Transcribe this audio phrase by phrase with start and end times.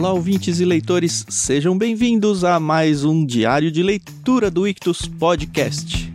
[0.00, 6.10] Olá, ouvintes e leitores, sejam bem-vindos a mais um diário de leitura do Ictus Podcast.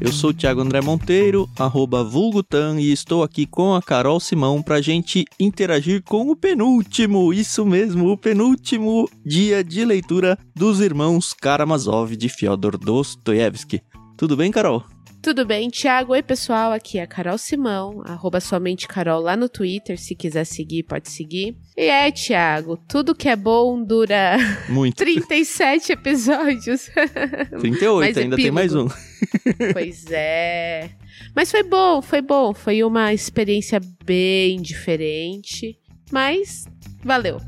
[0.00, 4.60] Eu sou o Thiago André Monteiro, arroba Vulgutan, e estou aqui com a Carol Simão
[4.60, 10.80] para a gente interagir com o penúltimo, isso mesmo, o penúltimo dia de leitura dos
[10.80, 13.80] irmãos Karamazov de Fyodor Dostoevsky.
[14.16, 14.84] Tudo bem, Carol?
[15.22, 16.14] Tudo bem, Thiago?
[16.14, 16.72] Oi, pessoal.
[16.72, 19.98] Aqui é a Carol Simão, arroba somente Carol lá no Twitter.
[20.00, 21.54] Se quiser seguir, pode seguir.
[21.76, 24.38] E é, Thiago, tudo que é bom dura
[24.70, 24.96] Muito.
[24.96, 26.88] 37 episódios.
[27.60, 28.88] 38, Mais ainda tem mais um.
[29.74, 30.88] pois é.
[31.36, 32.54] Mas foi bom, foi bom.
[32.54, 35.78] Foi uma experiência bem diferente.
[36.10, 36.64] Mas
[37.04, 37.38] valeu.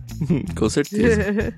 [0.54, 1.54] Com certeza.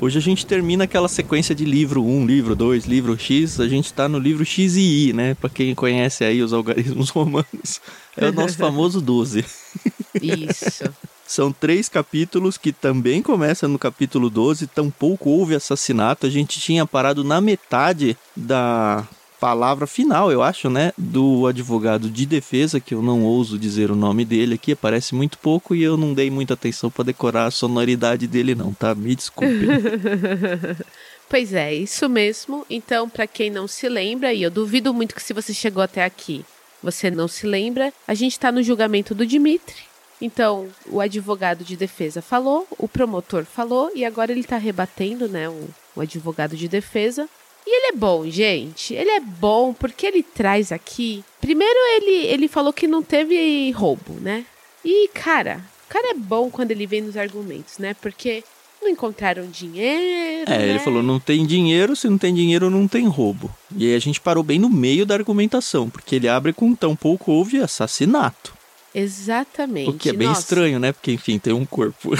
[0.00, 3.58] Hoje a gente termina aquela sequência de livro 1, livro 2, livro X.
[3.58, 5.34] A gente tá no livro X e I, né?
[5.34, 7.80] Pra quem conhece aí os algarismos romanos.
[8.16, 9.44] É o nosso famoso 12.
[10.22, 10.84] Isso.
[11.26, 14.68] São três capítulos que também começam no capítulo 12.
[14.68, 16.26] Tampouco houve assassinato.
[16.26, 19.06] A gente tinha parado na metade da
[19.40, 20.92] palavra final, eu acho, né?
[20.96, 25.38] Do advogado de defesa, que eu não ouso dizer o nome dele aqui, aparece muito
[25.38, 28.94] pouco e eu não dei muita atenção para decorar a sonoridade dele, não, tá?
[28.94, 29.66] Me desculpe.
[31.28, 32.66] pois é, isso mesmo.
[32.68, 36.04] Então, para quem não se lembra, e eu duvido muito que se você chegou até
[36.04, 36.44] aqui,
[36.82, 39.88] você não se lembra, a gente está no julgamento do Dimitri.
[40.20, 45.48] Então, o advogado de defesa falou, o promotor falou, e agora ele está rebatendo, né,
[45.48, 47.28] o, o advogado de defesa.
[47.70, 48.94] E ele é bom, gente.
[48.94, 51.22] Ele é bom porque ele traz aqui.
[51.38, 54.46] Primeiro, ele, ele falou que não teve roubo, né?
[54.82, 57.94] E, cara, o cara é bom quando ele vem nos argumentos, né?
[58.00, 58.42] Porque
[58.80, 60.50] não encontraram dinheiro.
[60.50, 60.68] É, né?
[60.70, 63.54] ele falou: não tem dinheiro, se não tem dinheiro, não tem roubo.
[63.76, 66.96] E aí a gente parou bem no meio da argumentação, porque ele abre com tão
[66.96, 68.56] pouco houve assassinato.
[68.94, 69.90] Exatamente.
[69.90, 70.40] O que é bem Nossa.
[70.40, 70.92] estranho, né?
[70.92, 72.12] Porque, enfim, tem um corpo.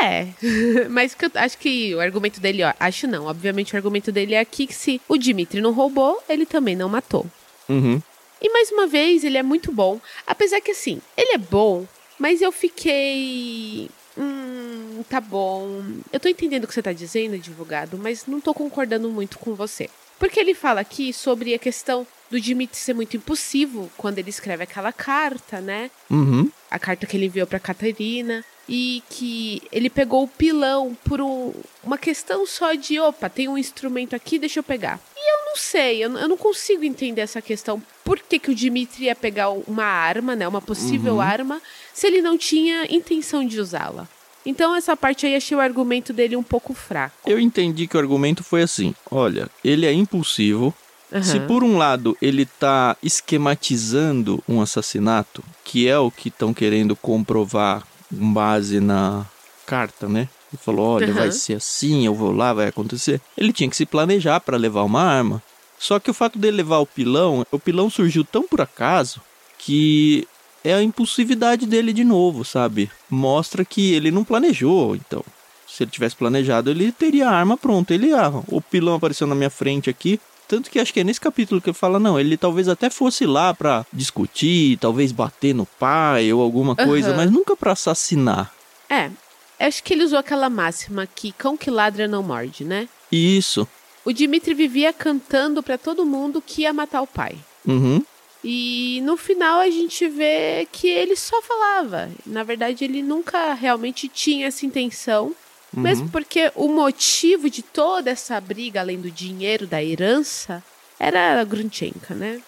[0.00, 0.28] É,
[0.88, 4.34] mas que eu acho que o argumento dele, ó, acho não, obviamente o argumento dele
[4.34, 7.26] é aqui que se o Dimitri não roubou, ele também não matou.
[7.68, 8.00] Uhum.
[8.40, 11.86] E mais uma vez, ele é muito bom, apesar que assim, ele é bom,
[12.18, 15.82] mas eu fiquei Hum, tá bom.
[16.12, 19.54] Eu tô entendendo o que você tá dizendo, advogado, mas não tô concordando muito com
[19.54, 19.88] você.
[20.18, 24.62] Porque ele fala aqui sobre a questão do Dimitri ser muito impulsivo quando ele escreve
[24.62, 25.90] aquela carta, né?
[26.10, 26.50] Uhum.
[26.70, 28.44] A carta que ele enviou pra Catarina.
[28.74, 31.52] E que ele pegou o pilão por um-
[31.84, 34.98] uma questão só de, opa, tem um instrumento aqui, deixa eu pegar.
[35.14, 37.82] E eu não sei, eu, não- eu não consigo entender essa questão.
[38.02, 40.48] Por que, que o Dimitri ia pegar uma arma, né?
[40.48, 41.60] Uma possível arma,
[41.92, 44.08] se ele não tinha intenção de usá-la.
[44.46, 47.14] Então essa parte aí achei o argumento dele um pouco fraco.
[47.26, 50.74] Eu entendi que o argumento foi assim: olha, ele é impulsivo.
[51.22, 51.46] Se Aham.
[51.46, 57.86] por um lado ele tá esquematizando um assassinato, que é o que estão querendo comprovar
[58.16, 59.26] com base na
[59.66, 60.28] carta, né?
[60.52, 61.14] Ele falou: olha, Aham.
[61.14, 63.20] vai ser assim, eu vou lá, vai acontecer.
[63.36, 65.42] Ele tinha que se planejar para levar uma arma.
[65.78, 69.20] Só que o fato dele levar o pilão, o pilão surgiu tão por acaso
[69.58, 70.28] que
[70.62, 72.90] é a impulsividade dele de novo, sabe?
[73.10, 75.24] Mostra que ele não planejou, então.
[75.66, 77.94] Se ele tivesse planejado, ele teria a arma pronta.
[77.94, 80.20] Ele, ah, o pilão apareceu na minha frente aqui.
[80.52, 83.24] Tanto que acho que é nesse capítulo que ele fala, não, ele talvez até fosse
[83.24, 87.16] lá pra discutir, talvez bater no pai ou alguma coisa, Aham.
[87.16, 88.52] mas nunca pra assassinar.
[88.86, 89.10] É,
[89.58, 92.86] acho que ele usou aquela máxima que cão que ladra não morde, né?
[93.10, 93.66] Isso.
[94.04, 97.34] O Dimitri vivia cantando pra todo mundo que ia matar o pai.
[97.66, 98.04] Uhum.
[98.44, 102.10] E no final a gente vê que ele só falava.
[102.26, 105.34] Na verdade, ele nunca realmente tinha essa intenção.
[105.80, 110.62] Mesmo porque o motivo de toda essa briga, além do dinheiro, da herança,
[110.98, 112.40] era a Grunchenka, né?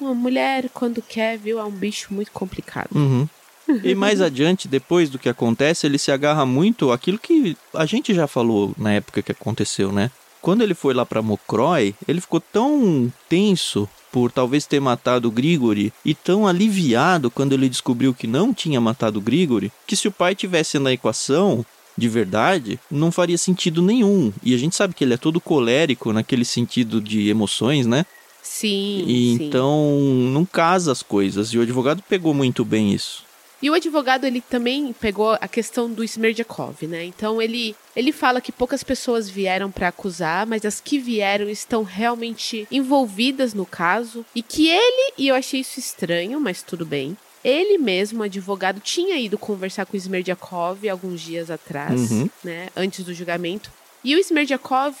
[0.00, 2.90] Uma mulher, quando quer, viu, é um bicho muito complicado.
[2.94, 3.28] Uhum.
[3.84, 8.12] E mais adiante, depois do que acontece, ele se agarra muito àquilo que a gente
[8.12, 10.10] já falou na época que aconteceu, né?
[10.42, 15.30] Quando ele foi lá pra Mokroy, ele ficou tão tenso por talvez ter matado o
[15.30, 20.08] Grigori e tão aliviado quando ele descobriu que não tinha matado o Grigori, que se
[20.08, 21.64] o pai tivesse na equação
[22.00, 24.32] de verdade, não faria sentido nenhum.
[24.42, 28.06] E a gente sabe que ele é todo colérico naquele sentido de emoções, né?
[28.42, 29.44] Sim, E sim.
[29.46, 30.00] então
[30.32, 31.50] não casa as coisas.
[31.50, 33.28] E o advogado pegou muito bem isso.
[33.62, 37.04] E o advogado, ele também pegou a questão do Smerdjakov, né?
[37.04, 41.82] Então, ele, ele fala que poucas pessoas vieram para acusar, mas as que vieram estão
[41.82, 44.24] realmente envolvidas no caso.
[44.34, 47.14] E que ele, e eu achei isso estranho, mas tudo bem,
[47.44, 52.28] ele mesmo, advogado, tinha ido conversar com o Smerdiakov alguns dias atrás, Uhum.
[52.44, 53.70] né, antes do julgamento.
[54.04, 54.96] E o Smerdiakov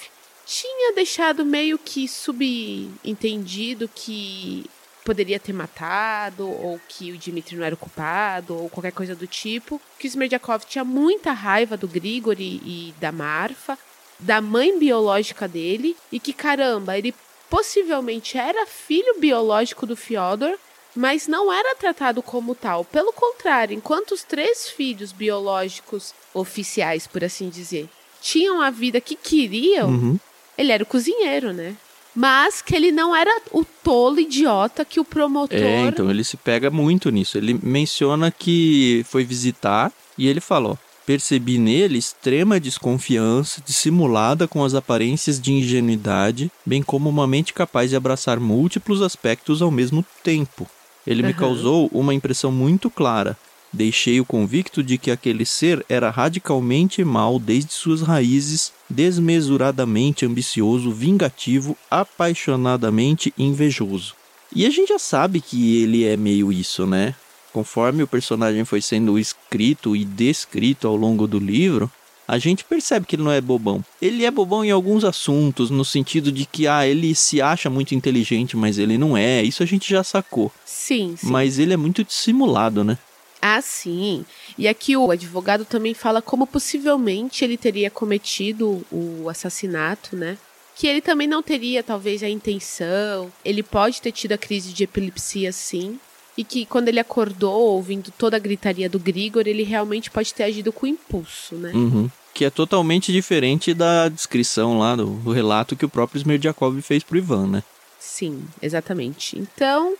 [0.46, 4.64] tinha deixado meio que subentendido que
[5.04, 9.26] poderia ter matado, ou que o Dmitry não era o culpado, ou qualquer coisa do
[9.26, 9.80] tipo.
[9.98, 13.78] Que o Smerdiakov tinha muita raiva do Grigori e da Marfa,
[14.18, 17.14] da mãe biológica dele, e que, caramba, ele
[17.48, 20.56] possivelmente era filho biológico do Fyodor,
[20.94, 22.84] mas não era tratado como tal.
[22.84, 27.88] Pelo contrário, enquanto os três filhos biológicos oficiais, por assim dizer,
[28.20, 30.18] tinham a vida que queriam, Uhum.
[30.58, 31.76] ele era o cozinheiro, né?
[32.14, 35.56] Mas que ele não era o tolo idiota que o promotor.
[35.56, 37.38] É, então ele se pega muito nisso.
[37.38, 40.76] Ele menciona que foi visitar e ele falou:
[41.06, 47.90] percebi nele extrema desconfiança, dissimulada com as aparências de ingenuidade, bem como uma mente capaz
[47.90, 50.68] de abraçar múltiplos aspectos ao mesmo tempo.
[51.10, 53.36] Ele me causou uma impressão muito clara.
[53.72, 61.76] Deixei-o convicto de que aquele ser era radicalmente mau desde suas raízes, desmesuradamente ambicioso, vingativo,
[61.90, 64.14] apaixonadamente invejoso.
[64.54, 67.12] E a gente já sabe que ele é meio isso, né?
[67.52, 71.90] Conforme o personagem foi sendo escrito e descrito ao longo do livro,
[72.30, 73.84] a gente percebe que ele não é bobão.
[74.00, 77.92] Ele é bobão em alguns assuntos, no sentido de que ah, ele se acha muito
[77.92, 79.42] inteligente, mas ele não é.
[79.42, 80.52] Isso a gente já sacou.
[80.64, 81.26] Sim, sim.
[81.26, 82.96] Mas ele é muito dissimulado, né?
[83.42, 84.24] Ah, sim.
[84.56, 90.38] E aqui o advogado também fala como possivelmente ele teria cometido o assassinato, né?
[90.76, 93.32] Que ele também não teria, talvez, a intenção.
[93.44, 95.98] Ele pode ter tido a crise de epilepsia, sim.
[96.40, 100.44] E que quando ele acordou, ouvindo toda a gritaria do Grigor, ele realmente pode ter
[100.44, 101.70] agido com impulso, né?
[101.74, 102.10] Uhum.
[102.32, 107.02] Que é totalmente diferente da descrição lá, do, do relato que o próprio Smerdiakov fez
[107.02, 107.62] pro Ivan, né?
[107.98, 109.38] Sim, exatamente.
[109.38, 109.92] Então,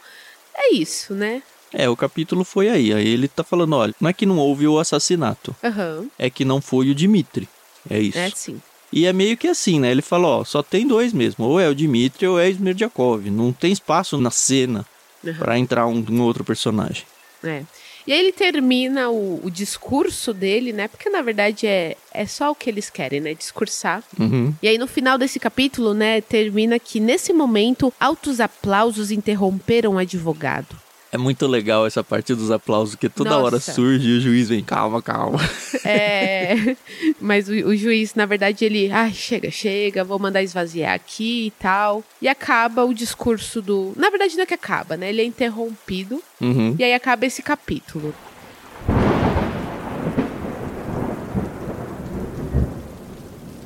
[0.54, 1.42] é isso, né?
[1.74, 2.94] É, o capítulo foi aí.
[2.94, 6.06] Aí ele tá falando, olha, não é que não houve o assassinato, Aham.
[6.18, 7.46] é que não foi o Dmitri.
[7.90, 8.16] É isso.
[8.16, 8.62] É, sim.
[8.90, 9.90] E é meio que assim, né?
[9.90, 13.28] Ele falou, ó, só tem dois mesmo, ou é o Dmitri ou é o Smerdiakov.
[13.28, 14.86] Não tem espaço na cena
[15.24, 15.38] Aham.
[15.38, 17.04] pra entrar um, um outro personagem.
[17.42, 17.62] É.
[18.06, 20.88] E aí ele termina o, o discurso dele, né?
[20.88, 23.34] Porque na verdade é, é só o que eles querem, né?
[23.34, 24.02] Discursar.
[24.18, 24.54] Uhum.
[24.62, 29.98] E aí no final desse capítulo, né, termina que nesse momento altos aplausos interromperam o
[29.98, 30.79] advogado.
[31.12, 33.72] É muito legal essa parte dos aplausos, que toda hora Nossa.
[33.72, 35.38] surge e o juiz vem, calma, calma.
[35.82, 36.76] É,
[37.18, 41.50] mas o, o juiz, na verdade, ele, ai, chega, chega, vou mandar esvaziar aqui e
[41.52, 42.04] tal.
[42.20, 43.92] E acaba o discurso do.
[43.96, 45.08] Na verdade, não é que acaba, né?
[45.08, 46.22] Ele é interrompido.
[46.40, 46.76] Uhum.
[46.78, 48.14] E aí acaba esse capítulo.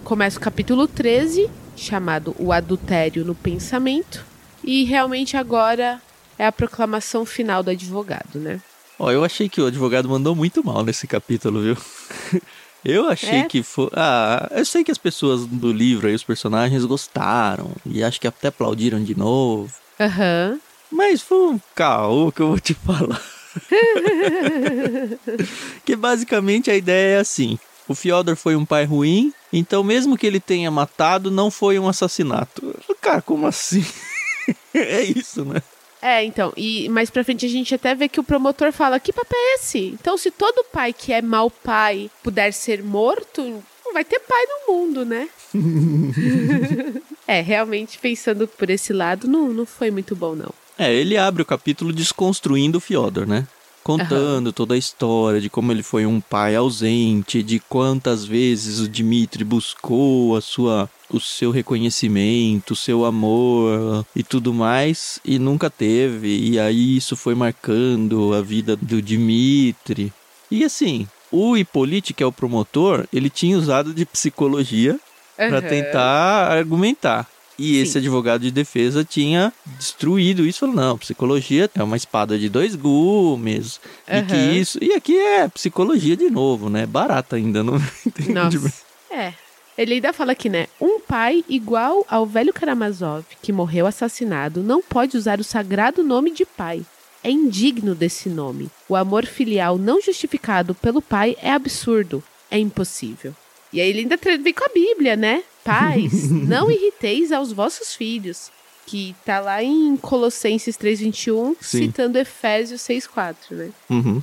[0.05, 4.25] Começa o capítulo 13, chamado O Adultério no Pensamento.
[4.62, 6.00] E realmente agora
[6.39, 8.61] é a proclamação final do advogado, né?
[8.99, 11.77] Ó, eu achei que o advogado mandou muito mal nesse capítulo, viu?
[12.85, 13.45] Eu achei É?
[13.45, 13.89] que foi.
[13.95, 17.73] Ah, eu sei que as pessoas do livro aí, os personagens, gostaram.
[17.87, 19.73] E acho que até aplaudiram de novo.
[19.99, 20.61] Aham.
[20.93, 23.23] Mas foi um caô que eu vou te falar.
[25.85, 27.59] que basicamente a ideia é assim:
[27.89, 31.89] o Fyodor foi um pai ruim, então mesmo que ele tenha matado, não foi um
[31.89, 32.75] assassinato.
[33.01, 33.85] Cara, como assim?
[34.75, 35.63] é isso, né?
[36.05, 39.11] É, então, e mais pra frente a gente até vê que o promotor fala: que
[39.11, 39.87] papo é esse?
[39.87, 43.41] Então, se todo pai que é mau pai puder ser morto,
[43.82, 45.31] não vai ter pai no mundo, né?
[47.27, 50.53] é, realmente, pensando por esse lado, não, não foi muito bom, não.
[50.77, 53.46] É, ele abre o capítulo desconstruindo o Fyodor, né?
[53.82, 58.89] Contando toda a história de como ele foi um pai ausente, de quantas vezes o
[58.89, 65.70] Dmitri buscou a sua, o seu reconhecimento, o seu amor e tudo mais, e nunca
[65.70, 66.51] teve.
[66.51, 70.13] E aí isso foi marcando a vida do Dmitri.
[70.51, 74.99] E assim, o Hippolyte, que é o promotor, ele tinha usado de psicologia
[75.37, 75.69] para Aham.
[75.69, 77.29] tentar argumentar.
[77.56, 77.99] E esse Sim.
[78.01, 83.81] advogado de defesa tinha destruído isso, falou, não, psicologia é uma espada de dois gumes,
[84.08, 84.79] e que isso...
[84.82, 86.84] E aqui é psicologia de novo, né?
[86.84, 88.32] Barata ainda, não entendi.
[88.32, 88.73] Nossa.
[89.08, 89.34] É.
[89.77, 90.69] Ele ainda fala aqui, né?
[90.81, 96.31] Um pai igual ao velho Karamazov, que morreu assassinado, não pode usar o sagrado nome
[96.31, 96.85] de pai.
[97.23, 98.71] É indigno desse nome.
[98.89, 102.23] O amor filial não justificado pelo pai é absurdo.
[102.51, 103.35] É impossível.
[103.73, 105.43] E aí ele ainda vem com a Bíblia, né?
[105.65, 108.53] Pais, não irriteis aos vossos filhos.
[108.87, 111.79] Que tá lá em Colossenses 3,21, Sim.
[111.79, 113.71] citando Efésios 6,4, né?
[113.89, 114.23] Uhum.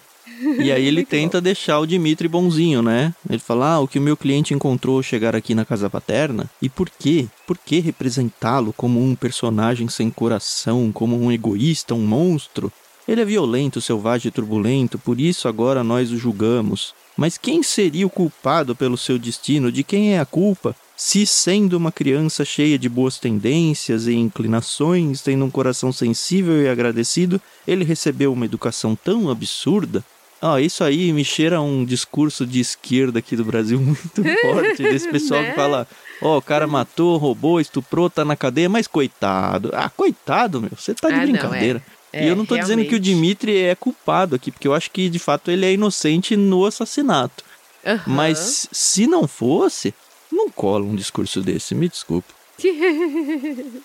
[0.60, 3.14] E aí ele tenta deixar o Dimitri bonzinho, né?
[3.30, 6.50] Ele fala, ah, o que o meu cliente encontrou chegar aqui na casa paterna.
[6.62, 7.28] E por quê?
[7.46, 12.72] Por que representá-lo como um personagem sem coração, como um egoísta, um monstro?
[13.08, 16.94] Ele é violento, selvagem e turbulento, por isso agora nós o julgamos.
[17.18, 19.72] Mas quem seria o culpado pelo seu destino?
[19.72, 20.76] De quem é a culpa?
[20.96, 26.70] Se, sendo uma criança cheia de boas tendências e inclinações, tendo um coração sensível e
[26.70, 30.06] agradecido, ele recebeu uma educação tão absurda?
[30.42, 35.08] Ah, isso aí me cheira um discurso de esquerda aqui do Brasil muito forte, desse
[35.10, 35.88] pessoal que fala:
[36.22, 39.70] Ó, oh, o cara matou, roubou, estuprou, tá na cadeia, mas coitado.
[39.74, 41.84] Ah, coitado, meu, você tá de ah, brincadeira.
[41.86, 42.02] Não, é.
[42.14, 42.76] É, e eu não tô realmente.
[42.76, 45.72] dizendo que o Dimitri é culpado aqui, porque eu acho que de fato ele é
[45.72, 47.44] inocente no assassinato.
[47.86, 48.00] Uhum.
[48.08, 49.94] Mas se não fosse,
[50.32, 52.34] não cola um discurso desse, me desculpe.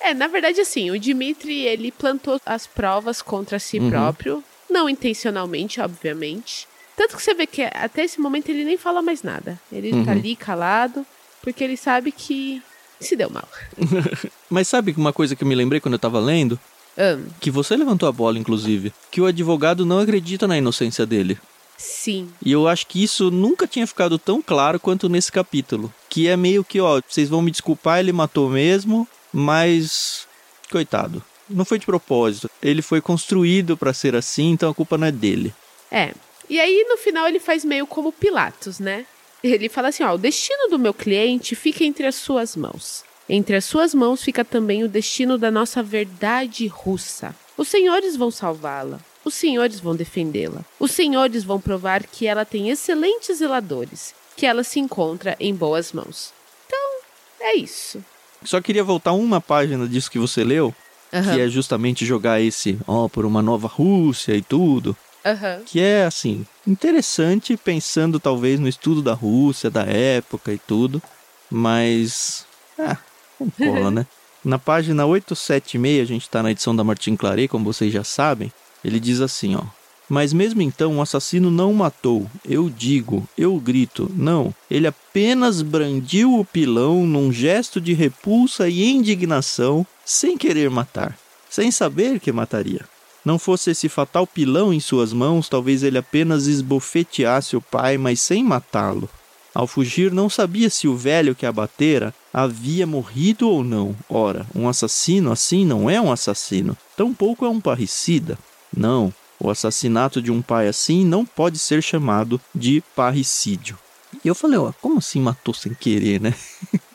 [0.00, 3.90] é, na verdade, assim, o Dimitri ele plantou as provas contra si uhum.
[3.90, 6.66] próprio, não intencionalmente, obviamente.
[6.96, 9.60] Tanto que você vê que até esse momento ele nem fala mais nada.
[9.72, 10.04] Ele tá uhum.
[10.04, 11.04] tá ali calado,
[11.42, 12.62] porque ele sabe que
[13.00, 13.48] se deu mal.
[14.48, 16.58] Mas sabe uma coisa que eu me lembrei quando eu tava lendo?
[16.96, 17.26] Um.
[17.40, 18.92] Que você levantou a bola, inclusive.
[19.10, 21.38] Que o advogado não acredita na inocência dele.
[21.76, 22.30] Sim.
[22.44, 25.92] E eu acho que isso nunca tinha ficado tão claro quanto nesse capítulo.
[26.08, 30.26] Que é meio que, ó, vocês vão me desculpar, ele matou mesmo, mas.
[30.70, 31.22] Coitado.
[31.48, 32.50] Não foi de propósito.
[32.62, 35.54] Ele foi construído para ser assim, então a culpa não é dele.
[35.90, 36.12] É.
[36.48, 39.06] E aí, no final, ele faz meio como Pilatos, né?
[39.42, 43.04] Ele fala assim: ó, o destino do meu cliente fica entre as suas mãos.
[43.28, 47.34] Entre as suas mãos fica também o destino da nossa verdade russa.
[47.56, 49.00] Os senhores vão salvá-la.
[49.24, 50.62] Os senhores vão defendê-la.
[50.78, 55.92] Os senhores vão provar que ela tem excelentes zeladores, que ela se encontra em boas
[55.92, 56.32] mãos.
[56.66, 57.00] Então,
[57.40, 58.04] é isso.
[58.44, 60.74] Só queria voltar uma página disso que você leu,
[61.14, 61.34] uhum.
[61.34, 64.96] que é justamente jogar esse, ó, por uma nova Rússia e tudo.
[65.24, 65.64] Uhum.
[65.64, 71.02] Que é, assim, interessante pensando talvez no estudo da Rússia, da época e tudo.
[71.50, 72.46] Mas.
[72.78, 72.98] Ah,
[73.40, 74.06] não cola, né?
[74.44, 78.52] Na página 876, a gente está na edição da Martin Claret, como vocês já sabem.
[78.84, 79.62] Ele diz assim, ó.
[80.08, 82.30] Mas mesmo então o assassino não matou.
[82.44, 84.54] Eu digo, eu grito, não.
[84.70, 91.18] Ele apenas brandiu o pilão num gesto de repulsa e indignação, sem querer matar,
[91.48, 92.84] sem saber que mataria.
[93.24, 98.20] Não fosse esse fatal pilão em suas mãos, talvez ele apenas esbofeteasse o pai, mas
[98.20, 99.08] sem matá-lo.
[99.54, 103.96] Ao fugir, não sabia se o velho que abatera havia morrido ou não.
[104.10, 108.36] Ora, um assassino assim não é um assassino, tampouco é um parricida.
[108.76, 113.78] Não, o assassinato de um pai assim não pode ser chamado de parricídio.
[114.24, 116.34] E eu falei, ó, como assim matou sem querer, né?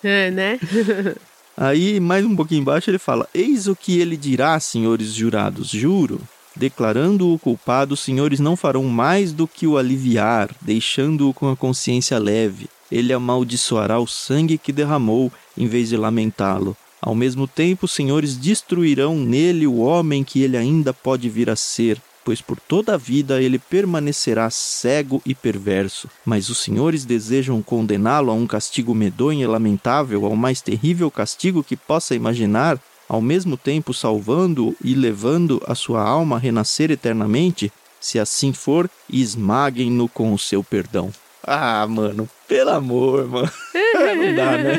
[0.02, 0.58] É, né?
[1.58, 6.22] Aí, mais um pouquinho embaixo, ele fala: Eis o que ele dirá, senhores jurados, juro.
[6.56, 12.18] Declarando-o culpado, os senhores não farão mais do que o aliviar, deixando-o com a consciência
[12.18, 12.70] leve.
[12.90, 16.78] Ele amaldiçoará o sangue que derramou, em vez de lamentá-lo.
[17.02, 21.56] Ao mesmo tempo, os senhores destruirão nele o homem que ele ainda pode vir a
[21.56, 26.10] ser, pois por toda a vida ele permanecerá cego e perverso.
[26.26, 31.64] Mas os senhores desejam condená-lo a um castigo medonho e lamentável, ao mais terrível castigo
[31.64, 37.72] que possa imaginar, ao mesmo tempo salvando e levando a sua alma a renascer eternamente?
[38.00, 41.12] Se assim for, esmaguem-no com o seu perdão.
[41.44, 43.52] Ah, mano, pelo amor, mano.
[43.74, 44.78] Não dá, né?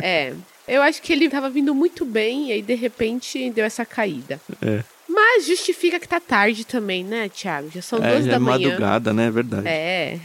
[0.02, 0.34] é.
[0.66, 4.40] Eu acho que ele tava vindo muito bem e aí de repente deu essa caída.
[4.62, 4.82] É.
[5.14, 7.70] Mas justifica que tá tarde também, né, Thiago?
[7.72, 8.68] Já são é, duas já da é manhã.
[8.68, 9.26] madrugada, né?
[9.26, 9.68] É verdade.
[9.68, 10.18] É.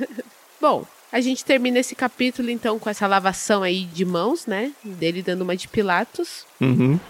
[0.60, 4.72] Bom, a gente termina esse capítulo então com essa lavação aí de mãos, né?
[4.84, 6.44] Dele dando uma de Pilatos.
[6.60, 7.00] Uhum.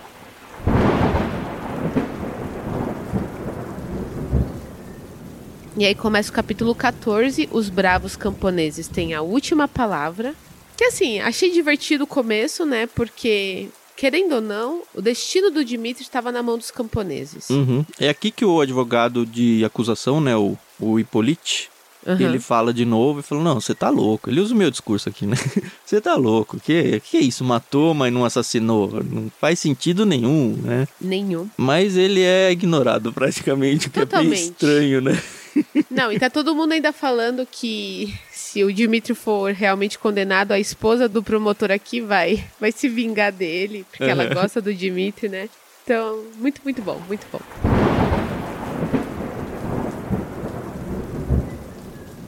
[5.77, 7.49] E aí começa o capítulo 14.
[7.51, 10.33] Os bravos camponeses têm a última palavra.
[10.77, 12.87] Que assim, achei divertido o começo, né?
[12.87, 17.49] Porque, querendo ou não, o destino do Dimitri estava na mão dos camponeses.
[17.51, 17.85] Uhum.
[17.99, 20.37] É aqui que o advogado de acusação, né?
[20.37, 21.71] O, o Hippolyte,
[22.07, 22.21] Uhum.
[22.21, 24.31] Ele fala de novo e fala: Não, você tá louco.
[24.31, 25.37] Ele usa o meu discurso aqui, né?
[25.85, 26.59] Você tá louco.
[26.61, 27.43] Que, que é isso?
[27.43, 29.03] Matou, mas não assassinou.
[29.03, 30.87] Não faz sentido nenhum, né?
[31.01, 31.49] Nenhum.
[31.57, 34.29] Mas ele é ignorado praticamente, que Totalmente.
[34.29, 35.23] é bem estranho, né?
[35.91, 38.15] Não, e tá todo mundo ainda falando que
[38.57, 43.31] se o Dimitri for realmente condenado, a esposa do promotor aqui vai, vai se vingar
[43.31, 44.09] dele, porque uhum.
[44.09, 45.51] ela gosta do Dimitri, né?
[45.85, 47.39] Então, muito, muito bom, muito bom.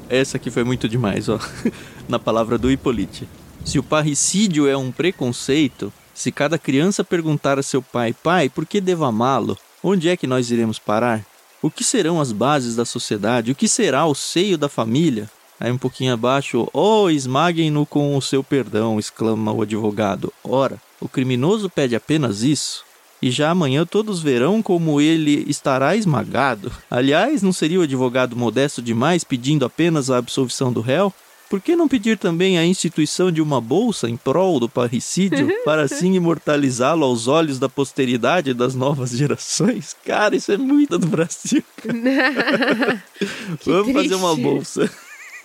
[0.07, 1.41] Essa aqui foi muito demais, ó.
[2.07, 3.27] Na palavra do Hippolyte.
[3.65, 8.67] Se o parricídio é um preconceito, se cada criança perguntar a seu pai, pai, por
[8.67, 9.57] que devo amá-lo?
[9.83, 11.25] Onde é que nós iremos parar?
[11.63, 13.51] O que serão as bases da sociedade?
[13.51, 15.31] O que será o seio da família?
[15.61, 20.33] Aí um pouquinho abaixo, oh, esmaguem-no com o seu perdão, exclama o advogado.
[20.45, 22.85] Ora, o criminoso pede apenas isso.
[23.21, 26.71] e já amanhã todos verão como ele estará esmagado.
[26.89, 31.13] Aliás, não seria o advogado modesto demais pedindo apenas a absolvição do réu?
[31.49, 35.83] Por que não pedir também a instituição de uma bolsa em prol do parricídio, para
[35.83, 39.97] assim imortalizá-lo aos olhos da posteridade das novas gerações?
[40.05, 41.65] Cara, isso é muito do Brasil.
[43.65, 44.91] Vamos fazer uma bolsa.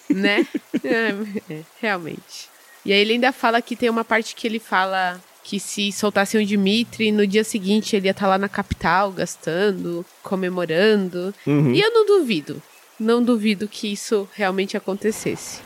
[0.09, 0.45] Né?
[0.83, 2.49] É, é, realmente.
[2.85, 6.41] E aí ele ainda fala que tem uma parte que ele fala que se soltassem
[6.41, 11.33] o Dimitri, no dia seguinte ele ia estar tá lá na capital, gastando, comemorando.
[11.45, 11.73] Uhum.
[11.73, 12.61] E eu não duvido.
[12.99, 15.59] Não duvido que isso realmente acontecesse.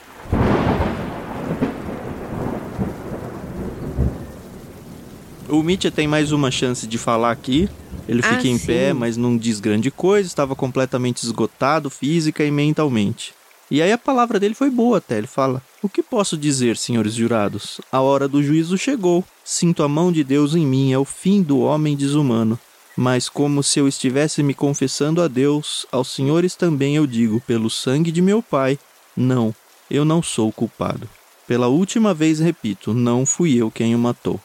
[5.50, 7.70] O Mitya tem mais uma chance de falar aqui.
[8.08, 8.66] Ele fica ah, em sim.
[8.66, 13.34] pé, mas não diz grande coisa, estava completamente esgotado física e mentalmente.
[13.70, 15.18] E aí a palavra dele foi boa até.
[15.18, 17.82] Ele fala: O que posso dizer, senhores jurados?
[17.92, 19.24] A hora do juízo chegou.
[19.44, 22.60] Sinto a mão de Deus em mim, é o fim do homem desumano.
[22.96, 27.70] Mas como se eu estivesse me confessando a Deus, aos senhores também eu digo, pelo
[27.70, 28.80] sangue de meu pai,
[29.16, 29.54] não,
[29.90, 31.08] eu não sou culpado.
[31.46, 34.40] Pela última vez repito, não fui eu quem o matou.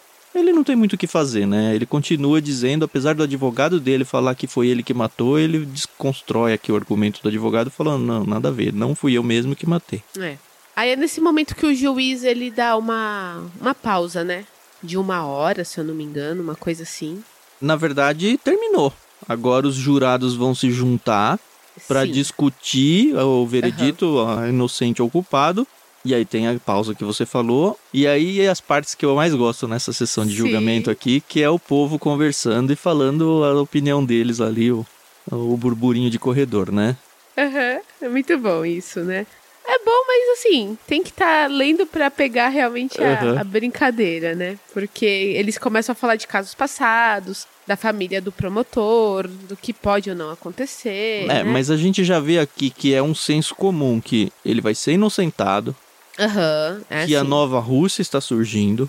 [0.53, 1.75] Ele não tem muito o que fazer, né?
[1.75, 6.53] Ele continua dizendo, apesar do advogado dele falar que foi ele que matou, ele desconstrói
[6.53, 9.67] aqui o argumento do advogado falando, não, nada a ver, não fui eu mesmo que
[9.67, 10.03] matei.
[10.19, 10.37] É.
[10.77, 14.45] Aí é nesse momento que o juiz ele dá uma, uma pausa, né?
[14.83, 17.25] De uma hora, se eu não me engano, uma coisa assim.
[17.59, 18.93] Na verdade, terminou.
[19.27, 21.41] Agora os jurados vão se juntar
[21.89, 24.49] para discutir o veredito, uhum.
[24.51, 25.67] inocente ou culpado,
[26.05, 27.79] e aí tem a pausa que você falou.
[27.93, 30.39] E aí as partes que eu mais gosto nessa sessão de Sim.
[30.39, 34.85] julgamento aqui, que é o povo conversando e falando a opinião deles ali, o,
[35.31, 36.97] o burburinho de corredor, né?
[37.37, 38.07] Aham, uhum.
[38.07, 39.27] é muito bom isso, né?
[39.65, 43.39] É bom, mas assim, tem que estar tá lendo para pegar realmente a, uhum.
[43.39, 44.59] a, brincadeira, né?
[44.73, 50.11] Porque eles começam a falar de casos passados, da família do promotor, do que pode
[50.11, 51.25] ou não acontecer.
[51.25, 51.45] É, né?
[51.45, 54.93] mas a gente já vê aqui que é um senso comum que ele vai ser
[54.93, 55.75] inocentado,
[56.19, 57.17] Uhum, é que assim.
[57.17, 58.89] a nova Rússia está surgindo.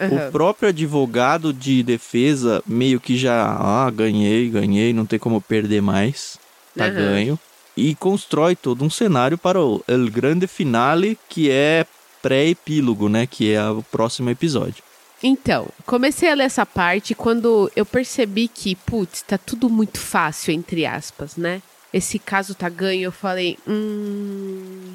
[0.00, 0.28] Uhum.
[0.28, 5.80] O próprio advogado de defesa meio que já, ah, ganhei, ganhei, não tem como perder
[5.80, 6.36] mais,
[6.76, 6.94] tá uhum.
[6.94, 7.38] ganho.
[7.76, 11.86] E constrói todo um cenário para o El Grande Finale, que é
[12.22, 13.26] pré-epílogo, né?
[13.26, 14.82] Que é o próximo episódio.
[15.22, 20.52] Então, comecei a ler essa parte quando eu percebi que, putz, tá tudo muito fácil,
[20.52, 21.62] entre aspas, né?
[21.92, 24.94] Esse caso tá ganho, eu falei, hum.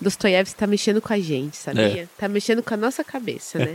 [0.00, 2.02] Dostoiévski tá mexendo com a gente, sabia?
[2.02, 2.08] É.
[2.16, 3.72] Tá mexendo com a nossa cabeça, né?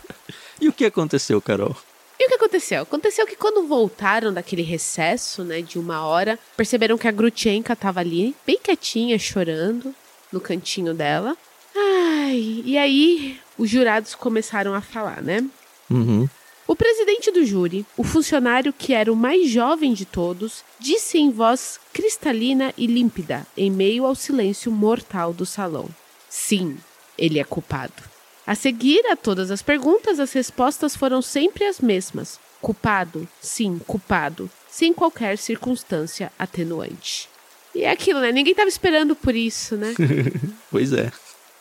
[0.60, 1.76] e o que aconteceu, Carol?
[2.18, 2.82] E o que aconteceu?
[2.82, 8.00] Aconteceu que quando voltaram daquele recesso, né, de uma hora, perceberam que a Grutchenka tava
[8.00, 9.94] ali, bem quietinha, chorando,
[10.32, 11.36] no cantinho dela.
[11.74, 15.44] Ai, e aí os jurados começaram a falar, né?
[15.90, 16.28] Uhum.
[16.66, 21.30] O presidente do júri, o funcionário que era o mais jovem de todos, disse em
[21.30, 25.88] voz cristalina e límpida, em meio ao silêncio mortal do salão:
[26.28, 26.76] Sim,
[27.16, 28.02] ele é culpado.
[28.44, 34.50] A seguir a todas as perguntas, as respostas foram sempre as mesmas: culpado, sim, culpado,
[34.68, 37.28] sem qualquer circunstância atenuante.
[37.74, 38.32] E é aquilo, né?
[38.32, 39.94] Ninguém estava esperando por isso, né?
[40.70, 41.12] pois é.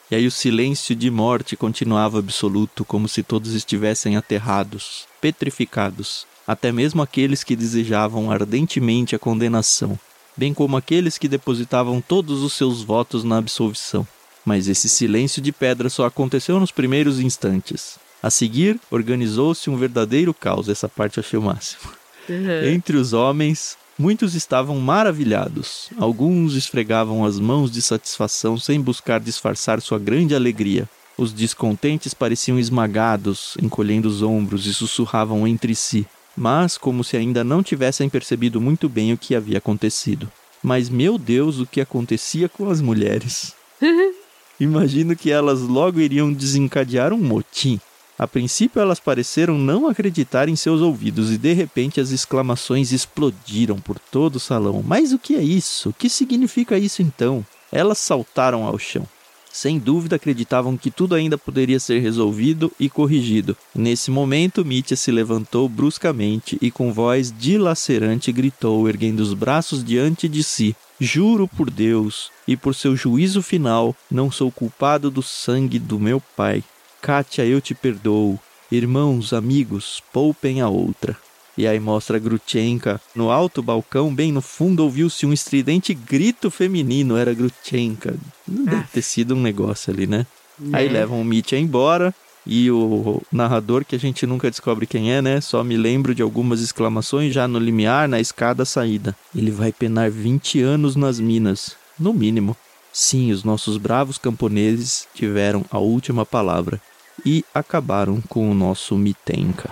[0.09, 6.71] E aí o silêncio de morte continuava absoluto, como se todos estivessem aterrados, petrificados, até
[6.71, 9.97] mesmo aqueles que desejavam ardentemente a condenação,
[10.37, 14.07] bem como aqueles que depositavam todos os seus votos na absolvição.
[14.45, 17.97] Mas esse silêncio de pedra só aconteceu nos primeiros instantes.
[18.21, 20.69] A seguir, organizou-se um verdadeiro caos.
[20.69, 21.81] Essa parte eu achei o máximo.
[22.29, 22.73] Uhum.
[22.73, 25.89] Entre os homens, Muitos estavam maravilhados.
[25.97, 30.89] Alguns esfregavam as mãos de satisfação sem buscar disfarçar sua grande alegria.
[31.17, 36.05] Os descontentes pareciam esmagados, encolhendo os ombros e sussurravam entre si,
[36.35, 40.29] mas como se ainda não tivessem percebido muito bem o que havia acontecido.
[40.61, 43.53] Mas meu Deus, o que acontecia com as mulheres?
[44.59, 47.79] Imagino que elas logo iriam desencadear um motim.
[48.17, 53.77] A princípio, elas pareceram não acreditar em seus ouvidos e de repente as exclamações explodiram
[53.77, 54.81] por todo o salão.
[54.85, 55.89] Mas o que é isso?
[55.89, 57.45] O que significa isso então?
[57.71, 59.05] Elas saltaram ao chão.
[59.51, 63.55] Sem dúvida acreditavam que tudo ainda poderia ser resolvido e corrigido.
[63.73, 70.27] Nesse momento, Mitya se levantou bruscamente e com voz dilacerante gritou, erguendo os braços diante
[70.27, 75.79] de si: Juro por Deus e por seu juízo final, não sou culpado do sangue
[75.79, 76.61] do meu pai.
[77.05, 78.39] Kátia, eu te perdoo.
[78.71, 81.15] Irmãos, amigos, poupem a outra.
[81.55, 82.99] E aí mostra Grutchenka.
[83.13, 87.15] No alto balcão, bem no fundo, ouviu-se um estridente grito feminino.
[87.15, 88.15] Era Grutchenka.
[88.47, 90.25] Deve ter sido um negócio ali, né?
[90.57, 90.79] né?
[90.79, 92.11] Aí levam o Mitya embora.
[92.43, 95.39] E o narrador, que a gente nunca descobre quem é, né?
[95.41, 99.15] Só me lembro de algumas exclamações já no limiar, na escada saída.
[99.35, 102.57] Ele vai penar 20 anos nas minas, no mínimo.
[102.91, 106.81] Sim, os nossos bravos camponeses tiveram a última palavra
[107.25, 109.69] e acabaram com o nosso Mitenka.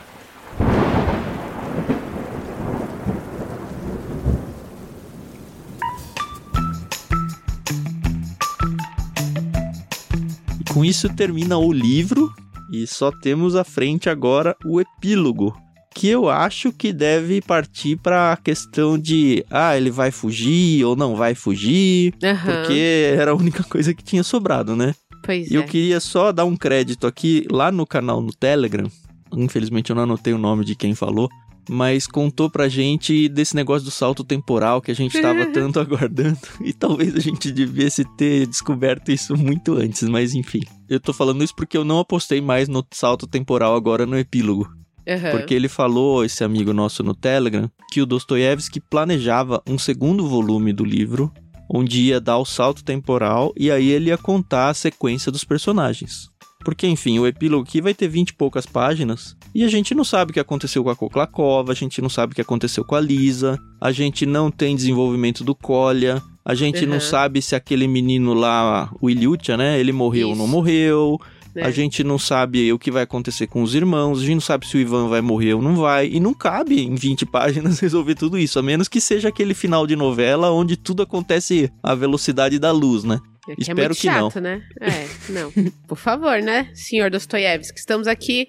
[10.59, 12.33] E com isso termina o livro
[12.71, 15.55] e só temos à frente agora o epílogo,
[15.93, 20.95] que eu acho que deve partir para a questão de ah, ele vai fugir ou
[20.95, 22.63] não vai fugir, Aham.
[22.63, 24.95] porque era a única coisa que tinha sobrado, né?
[25.23, 25.57] Pois E é.
[25.57, 28.87] eu queria só dar um crédito aqui lá no canal no Telegram.
[29.35, 31.27] Infelizmente eu não anotei o nome de quem falou,
[31.67, 36.37] mas contou pra gente desse negócio do salto temporal que a gente tava tanto aguardando.
[36.61, 40.61] E talvez a gente devesse ter descoberto isso muito antes, mas enfim.
[40.89, 44.69] Eu tô falando isso porque eu não apostei mais no salto temporal agora no epílogo.
[45.07, 45.31] Aham.
[45.31, 50.71] Porque ele falou, esse amigo nosso no Telegram, que o Dostoiévski planejava um segundo volume
[50.71, 51.31] do livro,
[51.69, 56.29] onde ia dar o salto temporal e aí ele ia contar a sequência dos personagens.
[56.63, 60.03] Porque, enfim, o epílogo aqui vai ter 20 e poucas páginas e a gente não
[60.05, 62.95] sabe o que aconteceu com a Koklakova, a gente não sabe o que aconteceu com
[62.95, 67.01] a Lisa, a gente não tem desenvolvimento do Kolya, a gente não Uhum.
[67.01, 70.51] sabe se aquele menino lá, o Ilyutia, né, ele morreu ou não Isso.
[70.53, 71.19] morreu,
[71.55, 71.63] É.
[71.63, 74.67] a gente não sabe o que vai acontecer com os irmãos, a gente não sabe
[74.67, 78.15] se o Ivan vai morrer ou não vai, e não cabe em 20 páginas resolver
[78.15, 82.57] tudo isso, a menos que seja aquele final de novela onde tudo acontece à velocidade
[82.57, 83.19] da luz, né?
[83.47, 84.31] É que é Espero muito que não.
[84.31, 84.61] chato, né?
[84.79, 85.51] É, não.
[85.87, 87.77] Por favor, né, senhor Dostoiévski?
[87.77, 88.47] Estamos aqui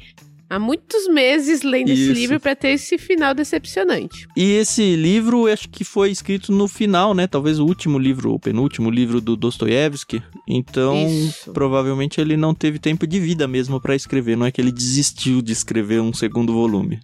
[0.54, 2.12] há muitos meses lendo esse Isso.
[2.12, 4.26] livro para ter esse final decepcionante.
[4.36, 7.26] E esse livro, acho que foi escrito no final, né?
[7.26, 10.22] Talvez o último livro, o penúltimo livro do Dostoiévski.
[10.48, 11.52] Então, Isso.
[11.52, 14.36] provavelmente ele não teve tempo de vida mesmo pra escrever.
[14.36, 17.00] Não é que ele desistiu de escrever um segundo volume.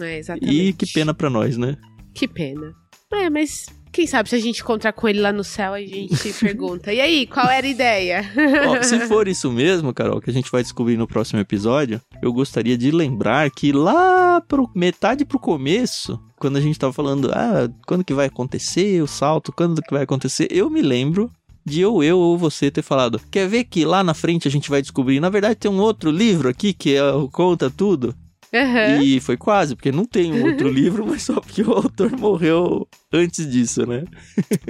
[0.00, 0.56] É, exatamente.
[0.56, 1.76] E que pena pra nós, né?
[2.14, 2.72] Que pena.
[3.12, 6.32] É, mas quem sabe se a gente encontrar com ele lá no céu, a gente
[6.40, 6.92] pergunta.
[6.92, 8.24] E aí, qual era a ideia?
[8.66, 12.32] Ó, se for isso mesmo, Carol, que a gente vai descobrir no próximo episódio, eu
[12.32, 17.70] gostaria de lembrar que lá pro metade pro começo, quando a gente tava falando, ah,
[17.86, 21.30] quando que vai acontecer o salto, quando que vai acontecer, eu me lembro
[21.64, 24.68] de ou eu ou você ter falado, quer ver que lá na frente a gente
[24.68, 27.00] vai descobrir, na verdade tem um outro livro aqui que é,
[27.32, 28.14] conta tudo?
[28.54, 29.02] Aham.
[29.02, 32.88] E foi quase, porque não tem um outro livro, mas só porque o autor morreu
[33.12, 34.04] antes disso, né?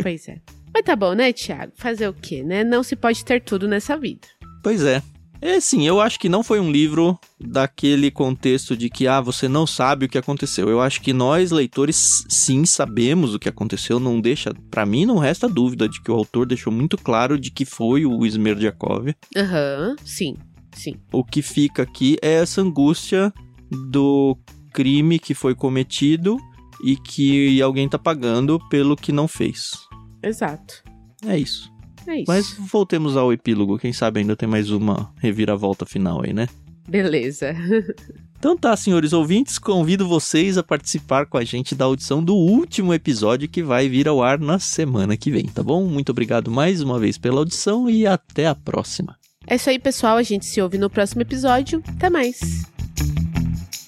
[0.03, 0.41] Pois é.
[0.73, 1.73] Mas tá bom, né, Thiago?
[1.77, 2.65] Fazer o quê, né?
[2.65, 4.27] Não se pode ter tudo nessa vida.
[4.63, 5.03] Pois é.
[5.41, 9.47] É sim, eu acho que não foi um livro daquele contexto de que, ah, você
[9.47, 10.71] não sabe o que aconteceu.
[10.71, 14.01] Eu acho que nós, leitores, sim sabemos o que aconteceu.
[14.01, 14.55] Não deixa.
[14.71, 18.07] Pra mim, não resta dúvida de que o autor deixou muito claro de que foi
[18.07, 19.15] o Smerdyakov.
[19.37, 20.35] Aham, sim,
[20.73, 20.95] sim.
[21.13, 23.31] O que fica aqui é essa angústia
[23.71, 24.37] do
[24.73, 26.37] crime que foi cometido
[26.83, 29.73] e que alguém tá pagando pelo que não fez.
[30.23, 30.83] Exato.
[31.27, 31.73] É isso.
[32.07, 32.25] É isso.
[32.29, 33.79] Mas voltemos ao epílogo.
[33.79, 36.49] Quem sabe ainda tem mais uma reviravolta final aí, né?
[36.89, 37.55] Beleza.
[38.45, 42.93] Então tá, senhores ouvintes, convido vocês a participar com a gente da audição do último
[42.93, 45.87] episódio que vai vir ao ar na semana que vem, tá bom?
[45.87, 49.17] Muito obrigado mais uma vez pela audição e até a próxima.
[49.47, 50.19] É isso aí, pessoal.
[50.19, 51.83] A gente se ouve no próximo episódio.
[51.89, 52.65] Até mais.
[53.01, 53.84] うん。